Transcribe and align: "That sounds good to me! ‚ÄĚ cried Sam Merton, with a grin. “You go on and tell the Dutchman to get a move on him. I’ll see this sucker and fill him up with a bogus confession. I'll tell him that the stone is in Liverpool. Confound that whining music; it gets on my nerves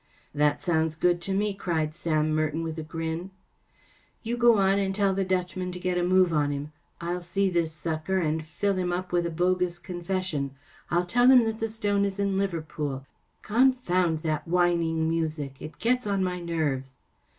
"That 0.33 0.59
sounds 0.59 0.95
good 0.95 1.21
to 1.21 1.31
me! 1.35 1.53
‚ÄĚ 1.53 1.59
cried 1.59 1.93
Sam 1.93 2.33
Merton, 2.33 2.63
with 2.63 2.79
a 2.79 2.81
grin. 2.81 3.29
“You 4.23 4.35
go 4.35 4.57
on 4.57 4.79
and 4.79 4.95
tell 4.95 5.13
the 5.13 5.23
Dutchman 5.23 5.71
to 5.73 5.79
get 5.79 5.99
a 5.99 6.01
move 6.01 6.33
on 6.33 6.49
him. 6.49 6.71
I’ll 6.99 7.21
see 7.21 7.51
this 7.51 7.71
sucker 7.71 8.17
and 8.17 8.43
fill 8.43 8.73
him 8.77 8.91
up 8.91 9.11
with 9.11 9.27
a 9.27 9.29
bogus 9.29 9.77
confession. 9.77 10.55
I'll 10.89 11.05
tell 11.05 11.27
him 11.29 11.43
that 11.43 11.59
the 11.59 11.69
stone 11.69 12.03
is 12.03 12.17
in 12.17 12.39
Liverpool. 12.39 13.05
Confound 13.43 14.23
that 14.23 14.47
whining 14.47 15.07
music; 15.07 15.57
it 15.61 15.77
gets 15.77 16.07
on 16.07 16.23
my 16.23 16.39
nerves 16.39 16.95